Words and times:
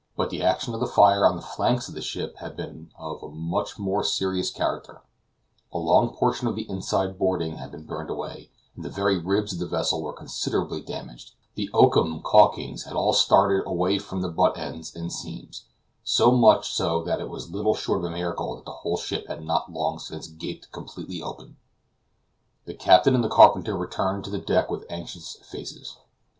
But 0.17 0.31
the 0.31 0.41
action 0.41 0.73
of 0.73 0.79
the 0.79 0.87
fire 0.87 1.27
on 1.27 1.35
the 1.35 1.43
flanks 1.43 1.87
of 1.87 1.93
the 1.93 2.01
ship 2.01 2.37
had 2.37 2.55
been 2.55 2.91
of 2.97 3.21
a 3.21 3.29
much 3.29 3.77
more 3.77 4.03
serious 4.03 4.49
character; 4.49 5.03
a 5.71 5.77
long 5.77 6.09
portion 6.15 6.47
of 6.47 6.55
the 6.55 6.67
inside 6.67 7.19
boarding 7.19 7.57
had 7.57 7.69
been 7.71 7.85
burned 7.85 8.09
away, 8.09 8.49
and 8.75 8.83
the 8.83 8.89
very 8.89 9.19
ribs 9.19 9.53
of 9.53 9.59
the 9.59 9.67
vessel 9.67 10.01
were 10.01 10.11
considerably 10.11 10.81
damaged; 10.81 11.35
the 11.53 11.69
oakum 11.71 12.23
caulkings 12.23 12.85
had 12.85 12.95
all 12.95 13.13
started 13.13 13.61
away 13.67 13.99
from 13.99 14.21
the 14.23 14.29
butt 14.31 14.57
ends 14.57 14.95
and 14.95 15.13
seams; 15.13 15.65
so 16.03 16.31
much 16.31 16.71
so 16.73 17.03
that 17.03 17.21
it 17.21 17.29
was 17.29 17.51
little 17.51 17.75
short 17.75 17.99
of 17.99 18.05
a 18.05 18.09
miracle 18.09 18.55
that 18.55 18.65
the 18.65 18.71
whole 18.81 18.97
ship 18.97 19.27
had 19.27 19.43
not 19.45 19.71
long 19.71 19.99
since 19.99 20.25
gaped 20.25 20.71
completely 20.71 21.21
open. 21.21 21.57
The 22.65 22.73
captain 22.73 23.13
and 23.13 23.23
the 23.23 23.29
carpenter 23.29 23.77
returned 23.77 24.23
to 24.23 24.31
the 24.31 24.39
deck 24.39 24.67
with 24.71 24.83
anxious 24.89 25.35
faces. 25.43 25.95